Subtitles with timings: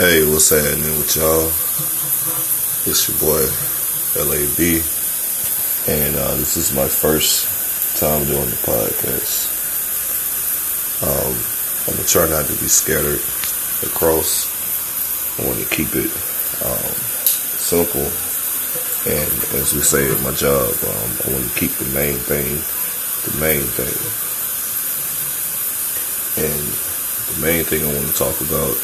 [0.00, 1.52] Hey, what's happening with y'all?
[2.88, 3.44] It's your boy,
[4.16, 4.80] LAB,
[5.92, 7.44] and uh, this is my first
[8.00, 9.52] time doing the podcast.
[11.04, 11.36] Um,
[11.84, 13.20] I'm gonna try not to be scattered
[13.84, 14.48] across.
[15.38, 16.08] I want to keep it
[16.64, 16.96] um,
[17.60, 18.08] simple,
[19.04, 22.56] and as we say at my job, um, I want to keep the main thing
[23.28, 24.00] the main thing.
[26.40, 26.64] And
[27.36, 28.80] the main thing I want to talk about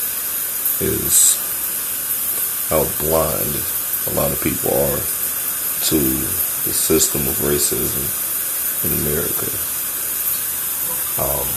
[0.80, 1.36] is
[2.68, 3.54] how blind
[4.06, 5.00] a lot of people are
[5.86, 5.98] to
[6.66, 8.04] the system of racism
[8.84, 9.46] in America.
[11.16, 11.48] Um,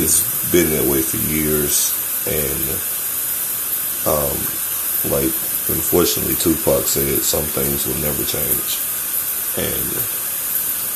[0.00, 1.92] it's been that way for years,
[2.26, 2.64] and
[4.06, 4.38] um,
[5.12, 5.32] like
[5.68, 8.80] unfortunately Tupac said, some things will never change,
[9.58, 9.90] and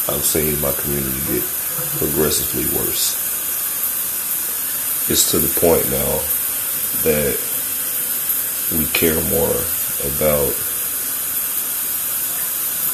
[0.08, 1.44] I've seen my community get
[1.98, 3.27] progressively worse
[5.10, 6.20] it's to the point now
[7.02, 7.38] that
[8.76, 9.56] we care more
[10.04, 10.52] about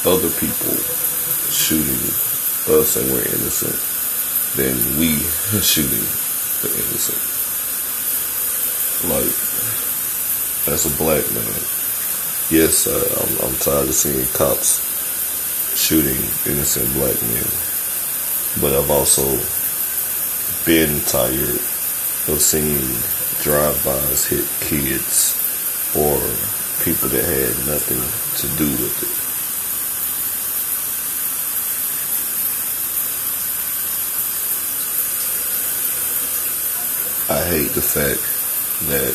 [0.06, 0.78] other people
[1.50, 1.98] shooting
[2.70, 3.74] us and we're innocent
[4.54, 5.18] than we
[5.60, 6.06] shooting
[6.62, 7.18] the innocent.
[9.10, 9.34] Like,
[10.72, 11.60] as a black man,
[12.48, 14.80] yes, uh, I'm, I'm tired of seeing cops
[15.76, 17.50] shooting innocent black men,
[18.62, 19.24] but I've also
[20.64, 21.60] been tired
[22.32, 22.80] seeing
[23.42, 25.36] drive-bys hit kids
[25.94, 26.16] or
[26.82, 28.00] people that had nothing
[28.40, 29.24] to do with it.
[37.30, 38.20] I hate the fact
[38.88, 39.14] that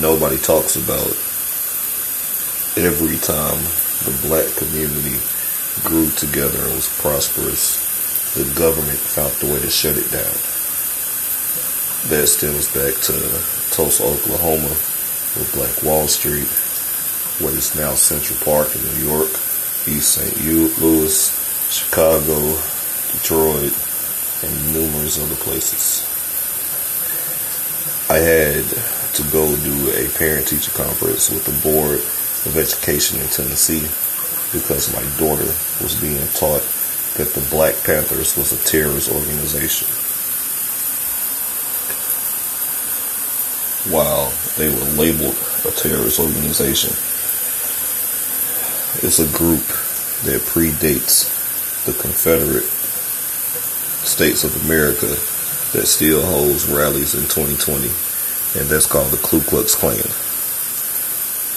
[0.00, 1.06] nobody talks about
[2.76, 3.62] every time
[4.04, 5.20] the black community
[5.84, 10.34] grew together and was prosperous, the government found a way to shut it down
[12.08, 13.12] that stems back to
[13.74, 14.70] Tulsa, Oklahoma,
[15.34, 16.46] with Black Wall Street,
[17.42, 19.28] what is now Central Park in New York,
[19.88, 20.80] East St.
[20.80, 21.18] Louis,
[21.68, 22.38] Chicago,
[23.12, 23.74] Detroit,
[24.42, 26.06] and numerous other places.
[28.08, 28.64] I had
[29.14, 31.98] to go do a parent-teacher conference with the Board
[32.46, 33.88] of Education in Tennessee
[34.52, 35.50] because my daughter
[35.82, 36.62] was being taught
[37.18, 39.88] that the Black Panthers was a terrorist organization.
[43.90, 46.90] While they were labeled a terrorist organization.
[49.04, 49.66] It's a group
[50.24, 51.32] that predates
[51.84, 52.64] the Confederate
[54.06, 55.06] States of America
[55.76, 57.86] that still holds rallies in 2020,
[58.58, 60.00] and that's called the Ku Klux Klan.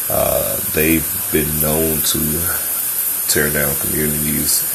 [0.10, 2.20] Uh, they've been known to
[3.28, 4.66] tear down communities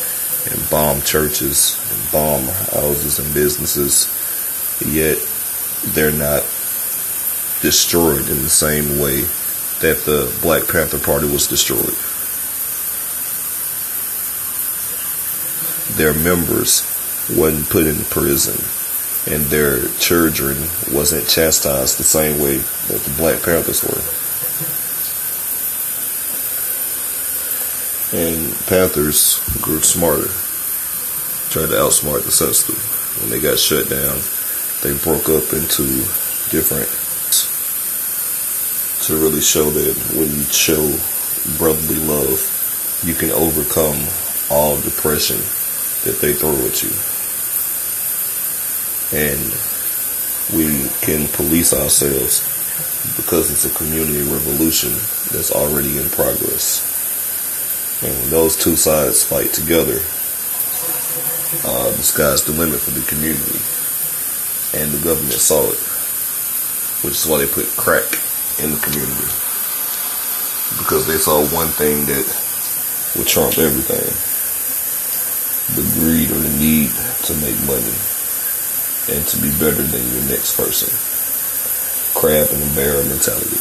[0.51, 4.09] and bomb churches and bomb houses and businesses,
[4.87, 5.19] yet
[5.93, 6.43] they're not
[7.65, 9.23] destroyed in the same way
[9.81, 11.97] that the Black Panther Party was destroyed.
[15.97, 16.85] Their members
[17.35, 18.61] wasn't put in prison
[19.33, 20.59] and their children
[20.93, 24.05] wasn't chastised the same way that the Black Panthers were.
[28.13, 30.29] And Panthers grew smarter,
[31.49, 32.77] tried to outsmart the system.
[33.23, 34.21] When they got shut down,
[34.83, 36.05] they broke up into
[36.53, 36.91] different
[39.07, 40.81] to really show that when you show
[41.59, 42.41] brotherly love,
[43.05, 44.01] you can overcome
[44.51, 45.37] all depression
[46.05, 46.93] that they throw at you.
[49.13, 49.41] And
[50.57, 52.41] we can police ourselves
[53.17, 54.93] because it's a community revolution
[55.33, 56.81] that's already in progress.
[58.03, 60.01] And when those two sides fight together,
[61.69, 63.61] uh, the sky's the limit for the community.
[64.81, 65.79] And the government saw it,
[67.05, 68.24] which is why they put crack
[68.63, 69.31] in the community
[70.79, 72.25] because they saw one thing that
[73.17, 74.07] would trump everything
[75.73, 76.91] the greed or the need
[77.25, 77.97] to make money
[79.09, 80.89] and to be better than your next person.
[82.15, 83.59] Crab and the mentality.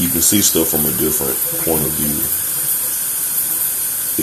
[0.00, 2.18] You can see stuff from a different point of view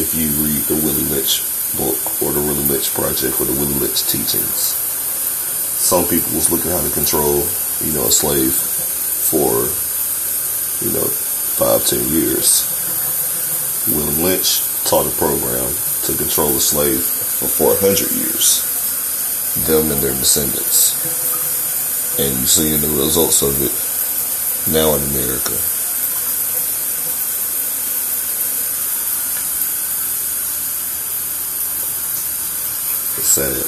[0.02, 3.80] if you read the Willie Lynch book or the Willie Lynch project or the Willie
[3.80, 4.76] Lynch teachings.
[5.78, 7.44] Some people was looking how to control,
[7.84, 9.68] you know, a slave for,
[10.86, 12.66] you know, five, ten years.
[13.88, 15.74] Willie Lynch taught a program
[16.04, 18.64] to control a slave for 400 years.
[19.68, 20.96] Them and their descendants.
[22.20, 23.76] And you see the results of it
[24.72, 25.77] now in America.
[33.28, 33.60] It's sad.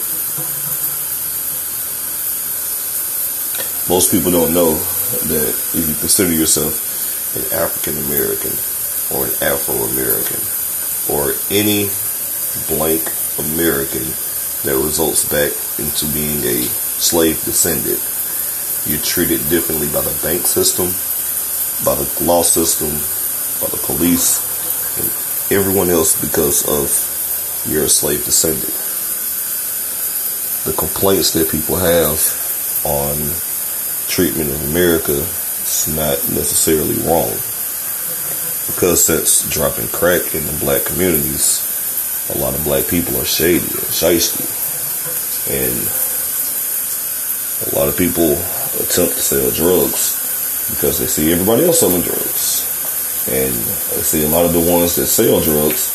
[3.90, 8.56] Most people don't know that if you consider yourself an African American
[9.12, 10.40] or an Afro American
[11.12, 11.92] or any
[12.72, 13.04] blank
[13.38, 14.08] American
[14.64, 16.64] that results back into being a
[16.96, 18.00] slave descendant,
[18.88, 20.88] you're treated differently by the bank system,
[21.84, 22.96] by the law system,
[23.60, 24.40] by the police,
[24.96, 25.08] and
[25.52, 26.88] everyone else because of
[27.70, 28.89] you're a slave descendant.
[30.66, 32.20] The complaints that people have
[32.84, 33.16] on
[34.08, 37.32] treatment in America is not necessarily wrong.
[38.68, 41.66] Because since dropping crack in the black communities,
[42.36, 44.46] a lot of black people are shady and shisty.
[45.50, 45.80] And
[47.72, 48.34] a lot of people
[48.80, 50.16] attempt to sell drugs
[50.70, 52.66] because they see everybody else selling drugs.
[53.28, 55.90] And they see a lot of the ones that sell drugs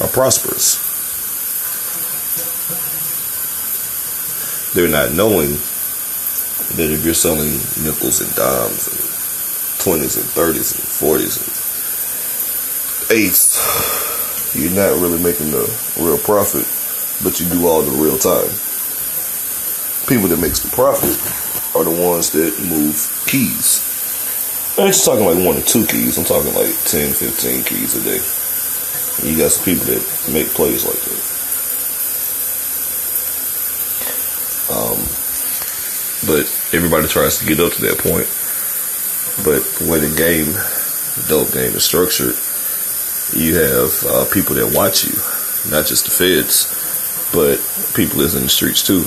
[0.00, 0.85] are prosperous.
[4.76, 5.56] They're not knowing
[6.76, 9.00] that if you're selling nickels and dimes and
[9.80, 15.64] 20s and 30s and 40s and 8s, you're not really making the
[15.96, 16.68] real profit,
[17.24, 18.52] but you do all the real time.
[20.12, 21.16] People that makes the profit
[21.74, 23.80] are the ones that move keys.
[24.76, 26.18] I ain't just talking like one or two keys.
[26.18, 28.20] I'm talking like 10, 15 keys a day.
[29.24, 31.35] And you got some people that make plays like that.
[34.70, 34.98] Um,
[36.26, 38.26] but everybody tries to get up to that point.
[39.44, 42.34] But the way the game, the dope game is structured,
[43.34, 45.14] you have uh, people that watch you,
[45.70, 46.72] not just the feds,
[47.32, 47.58] but
[47.94, 49.04] people that's in the streets too.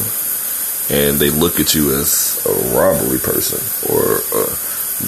[0.93, 3.59] And they look at you as a robbery person,
[3.89, 4.55] or uh,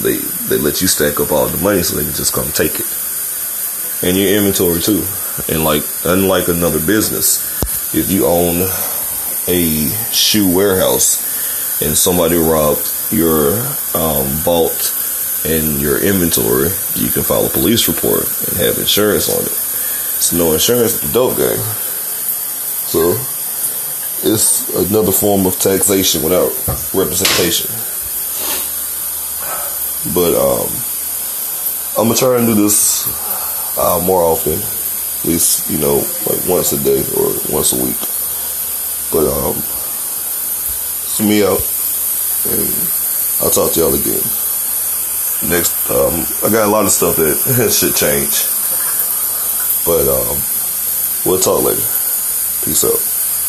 [0.02, 0.16] they
[0.48, 2.86] they let you stack up all the money so they can just come take it.
[4.02, 5.04] And your inventory too.
[5.48, 7.42] And like unlike another business,
[7.94, 8.66] if you own
[9.52, 13.58] a shoe warehouse and somebody robbed your
[13.94, 14.96] um, vault
[15.44, 19.52] and your inventory, you can file a police report and have insurance on it.
[20.16, 21.58] It's no insurance the dope game.
[22.88, 23.18] So
[24.24, 26.50] it's another form of taxation without
[26.94, 27.70] representation.
[30.14, 30.68] But um,
[31.98, 33.06] I'm gonna try and do this
[33.76, 35.96] uh, more often, at least you know
[36.26, 38.11] like once a day or once a week.
[39.12, 39.56] But um,
[41.04, 41.60] it's me out,
[42.48, 42.72] and
[43.42, 44.24] I'll talk to y'all again.
[45.50, 48.48] Next, um, I got a lot of stuff that should change,
[49.84, 50.40] but um,
[51.26, 51.84] we'll talk later.
[52.64, 53.11] Peace out.